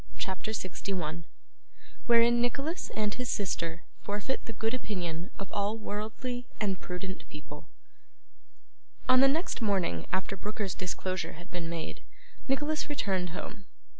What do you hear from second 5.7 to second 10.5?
worldly and prudent People On the next morning after